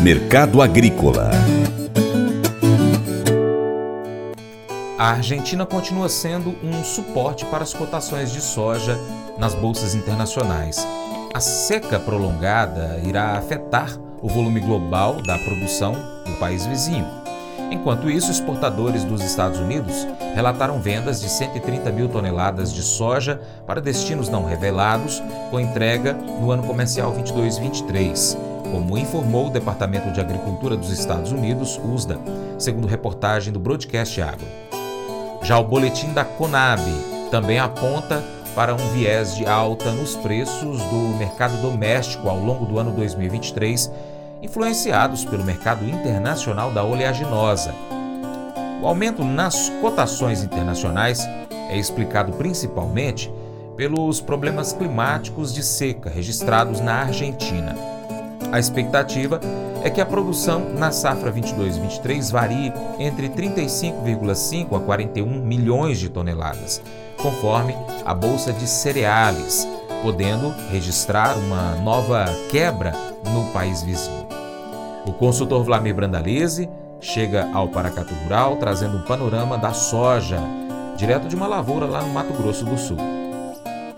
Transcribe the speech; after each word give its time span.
Mercado 0.00 0.62
Agrícola 0.62 1.30
A 4.98 5.10
Argentina 5.12 5.64
continua 5.64 6.08
sendo 6.08 6.56
um 6.62 6.82
suporte 6.82 7.44
para 7.44 7.62
as 7.62 7.72
cotações 7.72 8.32
de 8.32 8.40
soja 8.40 8.98
nas 9.38 9.54
bolsas 9.54 9.94
internacionais. 9.94 10.84
A 11.32 11.38
seca 11.38 12.00
prolongada 12.00 13.00
irá 13.06 13.38
afetar 13.38 13.96
o 14.20 14.28
volume 14.28 14.58
global 14.58 15.22
da 15.22 15.38
produção 15.38 15.92
do 16.26 16.32
país 16.40 16.66
vizinho. 16.66 17.06
Enquanto 17.70 18.10
isso, 18.10 18.30
exportadores 18.30 19.04
dos 19.04 19.22
Estados 19.22 19.60
Unidos 19.60 20.06
relataram 20.34 20.80
vendas 20.80 21.20
de 21.20 21.28
130 21.28 21.92
mil 21.92 22.08
toneladas 22.08 22.72
de 22.72 22.82
soja 22.82 23.40
para 23.66 23.80
destinos 23.80 24.28
não 24.28 24.44
revelados, 24.44 25.22
com 25.50 25.60
entrega 25.60 26.14
no 26.14 26.50
ano 26.50 26.64
comercial 26.64 27.14
22-23, 27.14 28.36
como 28.70 28.98
informou 28.98 29.48
o 29.48 29.50
Departamento 29.50 30.10
de 30.12 30.20
Agricultura 30.20 30.76
dos 30.76 30.90
Estados 30.90 31.32
Unidos, 31.32 31.80
USDA, 31.84 32.18
segundo 32.58 32.86
reportagem 32.86 33.52
do 33.52 33.58
Broadcast 33.58 34.20
Agro. 34.20 34.46
Já 35.42 35.58
o 35.58 35.64
boletim 35.64 36.12
da 36.12 36.24
Conab 36.24 36.82
também 37.30 37.58
aponta 37.58 38.22
para 38.54 38.74
um 38.74 38.92
viés 38.92 39.36
de 39.36 39.46
alta 39.46 39.92
nos 39.92 40.16
preços 40.16 40.82
do 40.82 41.16
mercado 41.16 41.60
doméstico 41.62 42.28
ao 42.28 42.38
longo 42.38 42.66
do 42.66 42.78
ano 42.78 42.90
2023, 42.92 43.90
influenciados 44.42 45.24
pelo 45.24 45.44
mercado 45.44 45.88
internacional 45.88 46.70
da 46.70 46.82
oleaginosa. 46.82 47.74
O 48.82 48.86
aumento 48.86 49.24
nas 49.24 49.70
cotações 49.80 50.42
internacionais 50.42 51.24
é 51.70 51.76
explicado 51.76 52.32
principalmente 52.32 53.32
pelos 53.76 54.20
problemas 54.20 54.72
climáticos 54.72 55.54
de 55.54 55.62
seca 55.62 56.10
registrados 56.10 56.80
na 56.80 57.02
Argentina. 57.02 57.97
A 58.50 58.58
expectativa 58.58 59.40
é 59.82 59.90
que 59.90 60.00
a 60.00 60.06
produção 60.06 60.70
na 60.74 60.90
safra 60.90 61.30
22-23 61.30 62.32
varie 62.32 62.72
entre 62.98 63.28
35,5 63.28 64.76
a 64.76 64.80
41 64.80 65.26
milhões 65.44 65.98
de 65.98 66.08
toneladas, 66.08 66.82
conforme 67.18 67.74
a 68.04 68.14
Bolsa 68.14 68.52
de 68.52 68.66
Cereais, 68.66 69.68
podendo 70.02 70.48
registrar 70.70 71.36
uma 71.36 71.74
nova 71.76 72.24
quebra 72.50 72.92
no 73.32 73.52
país 73.52 73.82
vizinho. 73.82 74.26
O 75.06 75.12
consultor 75.12 75.62
Vlamir 75.62 75.94
Brandalize 75.94 76.68
chega 77.00 77.48
ao 77.52 77.68
Paracatu 77.68 78.14
Rural 78.24 78.56
trazendo 78.56 78.96
um 78.96 79.02
panorama 79.02 79.58
da 79.58 79.72
soja, 79.72 80.38
direto 80.96 81.28
de 81.28 81.36
uma 81.36 81.46
lavoura 81.46 81.86
lá 81.86 82.02
no 82.02 82.08
Mato 82.08 82.32
Grosso 82.32 82.64
do 82.64 82.76
Sul. 82.78 83.17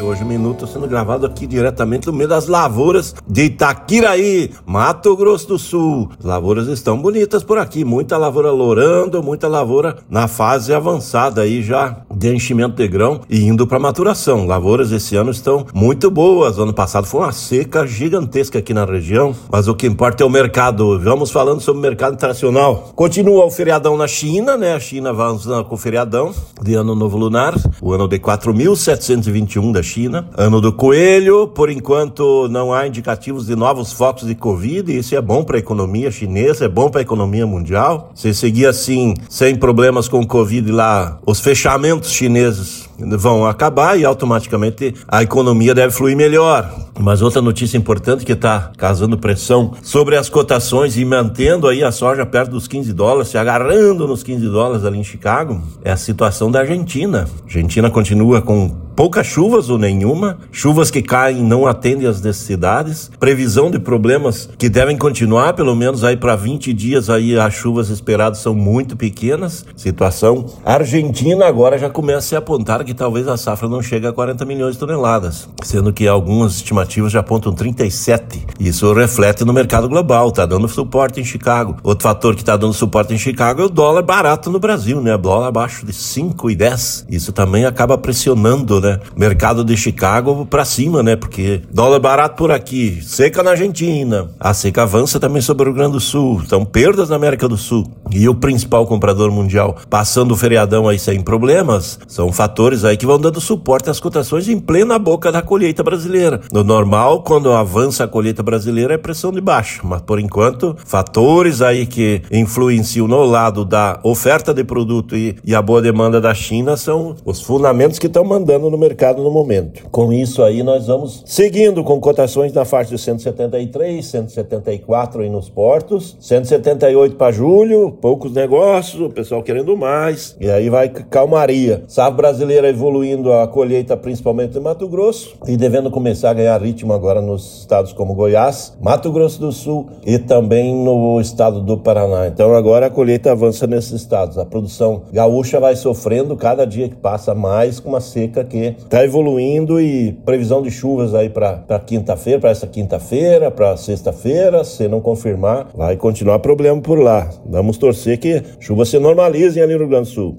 Hoje 0.02 0.24
Minuto 0.24 0.66
sendo 0.66 0.88
gravado 0.88 1.26
aqui 1.26 1.46
diretamente 1.46 2.06
no 2.06 2.12
meio 2.12 2.28
das 2.28 2.46
lavouras 2.46 3.14
de 3.28 3.44
Itaquiraí, 3.44 4.50
Mato 4.64 5.14
Grosso 5.14 5.48
do 5.48 5.58
Sul. 5.58 6.10
As 6.18 6.24
lavouras 6.24 6.68
estão 6.68 6.96
bonitas 6.96 7.44
por 7.44 7.58
aqui, 7.58 7.84
muita 7.84 8.16
lavoura 8.16 8.50
lourando, 8.50 9.22
muita 9.22 9.46
lavoura 9.46 9.98
na 10.08 10.26
fase 10.26 10.72
avançada 10.72 11.42
aí 11.42 11.62
já 11.62 11.98
de 12.14 12.34
enchimento 12.34 12.76
de 12.76 12.88
grão 12.88 13.20
e 13.28 13.44
indo 13.44 13.66
para 13.66 13.78
maturação. 13.78 14.46
Lavouras 14.46 14.90
esse 14.90 15.16
ano 15.16 15.30
estão 15.30 15.66
muito 15.74 16.10
boas. 16.10 16.58
Ano 16.58 16.72
passado 16.72 17.06
foi 17.06 17.20
uma 17.20 17.32
seca 17.32 17.86
gigantesca 17.86 18.58
aqui 18.58 18.72
na 18.72 18.86
região, 18.86 19.34
mas 19.50 19.68
o 19.68 19.74
que 19.74 19.86
importa 19.86 20.22
é 20.22 20.26
o 20.26 20.30
mercado. 20.30 20.98
Vamos 20.98 21.30
falando 21.30 21.60
sobre 21.60 21.78
o 21.78 21.82
mercado 21.82 22.14
internacional. 22.14 22.92
Continua 22.94 23.44
o 23.44 23.50
feriadão 23.50 23.96
na 23.96 24.08
China, 24.08 24.56
né? 24.56 24.74
A 24.74 24.80
China 24.80 25.12
vai 25.12 25.30
com 25.30 25.74
o 25.74 25.78
feriadão 25.78 26.32
de 26.62 26.74
Ano 26.74 26.94
Novo 26.94 27.16
Lunar, 27.16 27.54
o 27.80 27.92
ano 27.92 28.08
de 28.08 28.18
4721 28.18 29.72
da 29.72 29.82
China. 29.82 29.89
Ano 30.36 30.60
do 30.60 30.72
coelho, 30.72 31.48
por 31.48 31.70
enquanto 31.70 32.48
não 32.48 32.72
há 32.72 32.86
indicativos 32.86 33.46
de 33.46 33.56
novos 33.56 33.92
focos 33.92 34.26
de 34.26 34.34
Covid, 34.34 34.92
e 34.92 34.98
isso 34.98 35.14
é 35.14 35.20
bom 35.20 35.42
para 35.42 35.56
a 35.56 35.58
economia 35.58 36.10
chinesa, 36.10 36.64
é 36.66 36.68
bom 36.68 36.90
para 36.90 37.00
a 37.00 37.02
economia 37.02 37.46
mundial. 37.46 38.10
Se 38.14 38.34
seguir 38.34 38.66
assim, 38.66 39.14
sem 39.28 39.56
problemas 39.56 40.08
com 40.08 40.26
Covid 40.26 40.70
lá, 40.70 41.18
os 41.24 41.40
fechamentos 41.40 42.12
chineses 42.12 42.89
vão 43.16 43.46
acabar 43.46 43.98
e 43.98 44.04
automaticamente 44.04 44.94
a 45.08 45.22
economia 45.22 45.74
deve 45.74 45.92
fluir 45.92 46.16
melhor. 46.16 46.72
Mas 46.98 47.22
outra 47.22 47.40
notícia 47.40 47.78
importante 47.78 48.24
que 48.24 48.32
está 48.32 48.72
causando 48.76 49.16
pressão 49.16 49.72
sobre 49.82 50.16
as 50.16 50.28
cotações 50.28 50.96
e 50.96 51.04
mantendo 51.04 51.66
aí 51.66 51.82
a 51.82 51.90
soja 51.90 52.26
perto 52.26 52.50
dos 52.50 52.68
15 52.68 52.92
dólares, 52.92 53.28
se 53.28 53.38
agarrando 53.38 54.06
nos 54.06 54.22
15 54.22 54.46
dólares 54.48 54.84
ali 54.84 54.98
em 54.98 55.04
Chicago, 55.04 55.62
é 55.82 55.90
a 55.90 55.96
situação 55.96 56.50
da 56.50 56.60
Argentina. 56.60 57.26
A 57.42 57.44
Argentina 57.44 57.90
continua 57.90 58.42
com 58.42 58.90
poucas 59.00 59.26
chuvas 59.26 59.70
ou 59.70 59.78
nenhuma, 59.78 60.36
chuvas 60.52 60.90
que 60.90 61.00
caem 61.00 61.42
não 61.42 61.66
atendem 61.66 62.06
às 62.06 62.20
necessidades, 62.20 63.10
previsão 63.18 63.70
de 63.70 63.78
problemas 63.78 64.46
que 64.58 64.68
devem 64.68 64.94
continuar, 64.94 65.54
pelo 65.54 65.74
menos 65.74 66.04
aí 66.04 66.18
para 66.18 66.36
20 66.36 66.70
dias 66.74 67.08
aí 67.08 67.38
as 67.38 67.54
chuvas 67.54 67.88
esperadas 67.88 68.40
são 68.40 68.54
muito 68.54 68.98
pequenas. 68.98 69.64
Situação 69.74 70.44
Argentina 70.62 71.46
agora 71.46 71.78
já 71.78 71.88
começa 71.88 72.36
a 72.36 72.40
apontar 72.40 72.84
que 72.90 72.94
talvez 72.94 73.28
a 73.28 73.36
safra 73.36 73.68
não 73.68 73.80
chegue 73.80 74.04
a 74.08 74.12
40 74.12 74.44
milhões 74.44 74.72
de 74.72 74.80
toneladas, 74.80 75.48
sendo 75.62 75.92
que 75.92 76.08
algumas 76.08 76.56
estimativas 76.56 77.12
já 77.12 77.20
apontam 77.20 77.52
37. 77.52 78.39
Isso 78.60 78.92
reflete 78.92 79.42
no 79.42 79.54
mercado 79.54 79.88
global, 79.88 80.30
tá 80.30 80.44
dando 80.44 80.68
suporte 80.68 81.18
em 81.18 81.24
Chicago. 81.24 81.78
Outro 81.82 82.02
fator 82.02 82.34
que 82.34 82.42
está 82.42 82.58
dando 82.58 82.74
suporte 82.74 83.14
em 83.14 83.18
Chicago 83.18 83.62
é 83.62 83.64
o 83.64 83.70
dólar 83.70 84.02
barato 84.02 84.50
no 84.50 84.60
Brasil, 84.60 85.00
né? 85.00 85.16
Dólar 85.16 85.48
abaixo 85.48 85.86
de 85.86 85.94
5 85.94 86.50
e 86.50 86.54
10. 86.54 87.06
Isso 87.08 87.32
também 87.32 87.64
acaba 87.64 87.96
pressionando, 87.96 88.78
né? 88.78 89.00
Mercado 89.16 89.64
de 89.64 89.74
Chicago 89.78 90.44
para 90.44 90.66
cima, 90.66 91.02
né? 91.02 91.16
Porque 91.16 91.62
dólar 91.72 92.00
barato 92.00 92.36
por 92.36 92.50
aqui, 92.50 93.00
seca 93.02 93.42
na 93.42 93.52
Argentina, 93.52 94.28
a 94.38 94.52
seca 94.52 94.82
avança 94.82 95.18
também 95.18 95.40
sobre 95.40 95.62
o 95.62 95.66
Rio 95.66 95.76
Grande 95.76 95.92
do 95.92 96.00
Sul, 96.00 96.42
então 96.44 96.62
perdas 96.62 97.08
na 97.08 97.16
América 97.16 97.48
do 97.48 97.56
Sul. 97.56 97.90
E 98.10 98.28
o 98.28 98.34
principal 98.34 98.86
comprador 98.86 99.30
mundial 99.30 99.76
passando 99.88 100.32
o 100.32 100.36
feriadão 100.36 100.86
aí 100.86 100.98
sem 100.98 101.22
problemas, 101.22 101.98
são 102.06 102.30
fatores 102.30 102.84
aí 102.84 102.98
que 102.98 103.06
vão 103.06 103.18
dando 103.18 103.40
suporte 103.40 103.88
às 103.88 104.00
cotações 104.00 104.48
em 104.48 104.60
plena 104.60 104.98
boca 104.98 105.32
da 105.32 105.40
colheita 105.40 105.82
brasileira. 105.82 106.42
No 106.52 106.62
normal, 106.62 107.22
quando 107.22 107.52
avança 107.52 108.04
a 108.04 108.08
colheita 108.08 108.42
brasileira, 108.42 108.49
é 108.90 108.96
pressão 108.96 109.32
de 109.32 109.40
baixa, 109.40 109.80
mas 109.84 110.00
por 110.02 110.20
enquanto, 110.20 110.76
fatores 110.84 111.60
aí 111.60 111.86
que 111.86 112.22
influenciam 112.30 113.08
no 113.08 113.24
lado 113.24 113.64
da 113.64 113.98
oferta 114.04 114.54
de 114.54 114.62
produto 114.62 115.16
e, 115.16 115.36
e 115.44 115.54
a 115.54 115.60
boa 115.60 115.82
demanda 115.82 116.20
da 116.20 116.32
China 116.32 116.76
são 116.76 117.16
os 117.24 117.42
fundamentos 117.42 117.98
que 117.98 118.06
estão 118.06 118.24
mandando 118.24 118.70
no 118.70 118.78
mercado 118.78 119.22
no 119.22 119.30
momento. 119.30 119.84
Com 119.90 120.12
isso 120.12 120.42
aí, 120.42 120.62
nós 120.62 120.86
vamos 120.86 121.22
seguindo 121.26 121.82
com 121.82 122.00
cotações 122.00 122.52
na 122.52 122.64
faixa 122.64 122.94
de 122.94 123.00
173, 123.00 124.04
174 124.04 125.22
aí 125.22 125.30
nos 125.30 125.48
portos, 125.48 126.16
178 126.20 127.16
para 127.16 127.32
julho, 127.32 127.90
poucos 128.00 128.32
negócios, 128.32 129.00
o 129.00 129.10
pessoal 129.10 129.42
querendo 129.42 129.76
mais, 129.76 130.36
e 130.40 130.50
aí 130.50 130.70
vai 130.70 130.88
calmaria. 130.88 131.82
Safra 131.88 132.20
brasileira 132.20 132.68
evoluindo 132.68 133.32
a 133.32 133.48
colheita, 133.48 133.96
principalmente 133.96 134.56
em 134.56 134.60
Mato 134.60 134.86
Grosso, 134.86 135.34
e 135.48 135.56
devendo 135.56 135.90
começar 135.90 136.30
a 136.30 136.34
ganhar 136.34 136.60
ritmo 136.60 136.92
agora 136.92 137.20
nos 137.20 137.60
estados 137.60 137.92
como 137.92 138.14
Goiás, 138.14 138.39
Mato 138.80 139.12
Grosso 139.12 139.40
do 139.40 139.52
Sul 139.52 139.88
e 140.06 140.18
também 140.18 140.74
no 140.74 141.20
estado 141.20 141.60
do 141.60 141.76
Paraná. 141.76 142.26
Então 142.26 142.54
agora 142.54 142.86
a 142.86 142.90
colheita 142.90 143.32
avança 143.32 143.66
nesses 143.66 143.92
estados. 143.92 144.38
A 144.38 144.44
produção 144.44 145.02
gaúcha 145.12 145.60
vai 145.60 145.76
sofrendo 145.76 146.36
cada 146.36 146.64
dia 146.64 146.88
que 146.88 146.96
passa 146.96 147.34
mais 147.34 147.78
com 147.78 147.90
uma 147.90 148.00
seca 148.00 148.42
que 148.42 148.76
está 148.78 149.04
evoluindo 149.04 149.80
e 149.80 150.12
previsão 150.24 150.62
de 150.62 150.70
chuvas 150.70 151.14
aí 151.14 151.28
para 151.28 151.78
quinta-feira, 151.86 152.40
para 152.40 152.50
essa 152.50 152.66
quinta-feira, 152.66 153.50
para 153.50 153.76
sexta-feira, 153.76 154.64
se 154.64 154.88
não 154.88 155.00
confirmar, 155.00 155.68
vai 155.74 155.96
continuar 155.96 156.38
problema 156.38 156.80
por 156.80 156.98
lá. 156.98 157.28
Vamos 157.46 157.76
torcer 157.78 158.18
que 158.18 158.42
chuvas 158.58 158.88
se 158.88 158.98
normalizem 158.98 159.62
ali 159.62 159.74
no 159.74 159.80
Rio 159.80 159.88
Grande 159.88 160.08
do 160.08 160.14
Sul. 160.14 160.38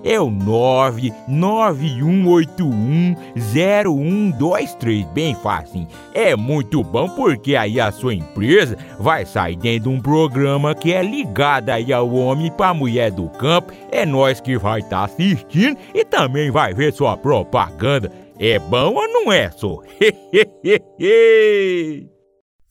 é 0.03 0.19
o 0.19 0.29
99181 0.29 3.15
0123, 3.37 5.05
bem 5.07 5.33
fácil. 5.35 5.87
É 6.13 6.35
muito 6.35 6.83
bom 6.83 7.07
porque 7.09 7.55
aí 7.55 7.79
a 7.79 7.91
sua 7.91 8.13
empresa 8.13 8.77
vai 8.99 9.25
sair 9.25 9.55
dentro 9.55 9.89
de 9.89 9.95
um 9.95 10.01
programa 10.01 10.75
que 10.75 10.91
é 10.93 11.01
ligado 11.01 11.69
aí 11.69 11.93
ao 11.93 12.11
homem 12.11 12.51
para 12.51 12.73
mulher 12.73 13.11
do 13.11 13.29
campo. 13.29 13.71
É 13.91 14.05
nós 14.05 14.41
que 14.41 14.57
vai 14.57 14.79
estar 14.79 15.07
tá 15.07 15.13
assistindo 15.13 15.77
e 15.93 16.03
também 16.03 16.51
vai 16.51 16.73
ver 16.73 16.91
sua 16.93 17.15
propaganda. 17.15 18.11
É 18.39 18.57
bom 18.57 18.95
ou 18.95 19.07
não 19.07 19.31
é, 19.31 19.51
só? 19.51 19.77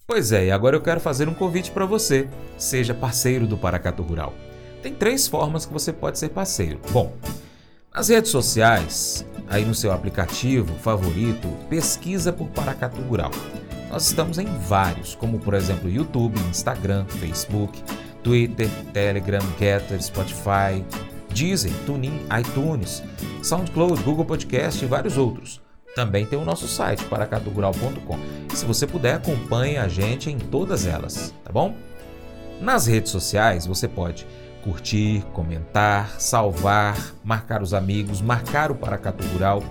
pois 0.07 0.33
é, 0.33 0.47
e 0.47 0.51
agora 0.51 0.77
eu 0.77 0.81
quero 0.81 0.99
fazer 0.99 1.29
um 1.29 1.35
convite 1.35 1.71
para 1.71 1.87
você. 1.87 2.27
Seja 2.59 2.93
parceiro 2.93 3.47
do 3.47 3.57
Paracato 3.57 4.03
Rural. 4.03 4.35
Tem 4.83 4.95
três 4.95 5.27
formas 5.27 5.67
que 5.67 5.73
você 5.73 5.93
pode 5.93 6.19
ser 6.19 6.31
parceiro. 6.31 6.81
Bom, 6.91 7.13
nas 7.95 8.09
redes 8.09 8.31
sociais, 8.31 9.27
aí 9.49 9.65
no 9.65 9.75
seu 9.75 9.93
aplicativo 9.93 10.75
favorito, 10.77 11.49
pesquisa 11.69 12.33
por 12.33 12.49
Paracatu 12.49 13.01
Rural. 13.03 13.31
Nós 13.91 14.07
estamos 14.07 14.39
em 14.39 14.47
vários, 14.47 15.15
como 15.15 15.39
por 15.39 15.55
exemplo 15.55 15.91
YouTube, 15.91 16.39
Instagram, 16.49 17.05
Facebook, 17.07 17.83
Twitter, 18.23 18.69
Telegram, 18.93 19.43
Getter, 19.59 20.01
Spotify, 20.03 20.85
Deezer, 21.35 21.73
TuneIn, 21.85 22.27
iTunes, 22.41 23.03
SoundCloud, 23.43 24.03
Google 24.03 24.25
Podcast 24.25 24.85
e 24.85 24.89
vários 24.89 25.19
outros. 25.19 25.61
Também 25.95 26.25
tem 26.25 26.39
o 26.39 26.45
nosso 26.45 26.69
site, 26.69 27.05
paracatugural.com. 27.07 28.19
Se 28.55 28.65
você 28.65 28.87
puder, 28.87 29.17
acompanhe 29.17 29.77
a 29.77 29.89
gente 29.89 30.31
em 30.31 30.39
todas 30.39 30.87
elas, 30.87 31.35
tá 31.45 31.53
bom? 31.53 31.75
Nas 32.61 32.87
redes 32.87 33.11
sociais, 33.11 33.67
você 33.67 33.89
pode 33.89 34.27
curtir, 34.63 35.25
comentar, 35.33 36.21
salvar, 36.21 36.97
marcar 37.25 37.63
os 37.63 37.75
amigos, 37.75 38.21
marcar 38.21 38.71
o 38.71 38.75
Paracatu 38.75 39.25
Rural, 39.29 39.63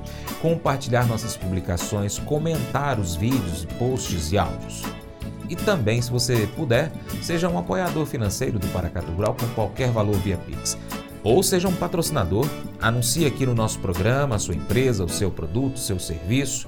compartilhar 0.41 1.07
nossas 1.07 1.37
publicações, 1.37 2.19
comentar 2.19 2.99
os 2.99 3.15
vídeos, 3.15 3.65
posts 3.77 4.31
e 4.31 4.37
áudios. 4.37 4.83
E 5.49 5.55
também, 5.55 6.01
se 6.01 6.11
você 6.11 6.47
puder, 6.55 6.91
seja 7.21 7.49
um 7.49 7.57
apoiador 7.57 8.05
financeiro 8.05 8.59
do 8.59 8.67
Paracatu 8.67 9.11
Rural 9.11 9.35
com 9.35 9.47
qualquer 9.49 9.89
valor 9.89 10.15
via 10.17 10.37
Pix. 10.37 10.77
Ou 11.23 11.41
seja 11.43 11.67
um 11.67 11.75
patrocinador, 11.75 12.47
anuncie 12.79 13.25
aqui 13.25 13.45
no 13.45 13.55
nosso 13.55 13.79
programa 13.79 14.35
a 14.35 14.39
sua 14.39 14.55
empresa, 14.55 15.03
o 15.03 15.09
seu 15.09 15.31
produto, 15.31 15.75
o 15.75 15.79
seu 15.79 15.99
serviço. 15.99 16.67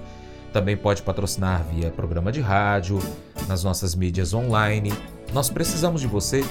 Também 0.51 0.75
pode 0.75 1.01
patrocinar 1.01 1.63
via 1.71 1.89
programa 1.91 2.31
de 2.31 2.41
rádio, 2.41 2.99
nas 3.47 3.63
nossas 3.63 3.95
mídias 3.95 4.33
online. 4.33 4.91
Nós 5.31 5.49
precisamos 5.49 6.01
de 6.01 6.07
você 6.07 6.43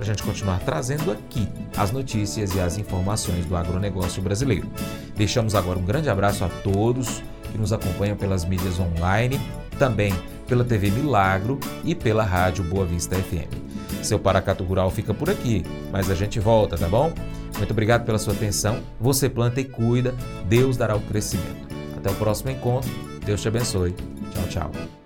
a 0.00 0.04
gente 0.04 0.22
continuar 0.22 0.60
trazendo 0.60 1.10
aqui 1.10 1.48
as 1.76 1.90
notícias 1.90 2.54
e 2.54 2.60
as 2.60 2.78
informações 2.78 3.44
do 3.46 3.56
agronegócio 3.56 4.22
brasileiro. 4.22 4.68
Deixamos 5.16 5.54
agora 5.54 5.78
um 5.78 5.84
grande 5.84 6.08
abraço 6.08 6.44
a 6.44 6.48
todos 6.48 7.22
que 7.50 7.58
nos 7.58 7.72
acompanham 7.72 8.16
pelas 8.16 8.44
mídias 8.44 8.78
online, 8.78 9.40
também 9.78 10.14
pela 10.46 10.64
TV 10.64 10.90
Milagro 10.90 11.58
e 11.84 11.94
pela 11.94 12.24
Rádio 12.24 12.64
Boa 12.64 12.84
Vista 12.84 13.16
FM. 13.16 13.66
Seu 14.02 14.18
Paracato 14.18 14.62
Rural 14.62 14.90
fica 14.90 15.12
por 15.12 15.30
aqui, 15.30 15.64
mas 15.90 16.10
a 16.10 16.14
gente 16.14 16.38
volta, 16.38 16.76
tá 16.76 16.88
bom? 16.88 17.12
Muito 17.56 17.70
obrigado 17.70 18.04
pela 18.04 18.18
sua 18.18 18.34
atenção. 18.34 18.80
Você 19.00 19.28
planta 19.28 19.60
e 19.60 19.64
cuida, 19.64 20.14
Deus 20.46 20.76
dará 20.76 20.94
o 20.94 21.00
crescimento. 21.00 21.66
Até 21.96 22.10
o 22.10 22.14
próximo 22.14 22.50
encontro. 22.50 22.90
Deus 23.24 23.40
te 23.40 23.48
abençoe. 23.48 23.94
Tchau, 24.32 24.48
tchau. 24.48 25.05